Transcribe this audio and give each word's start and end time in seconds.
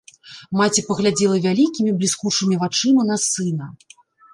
Маці 0.61 0.83
паглядзела 0.87 1.37
вялікімі, 1.45 1.95
бліскучымі 2.03 2.55
вачыма 2.67 3.01
на 3.15 3.23
сына. 3.31 3.75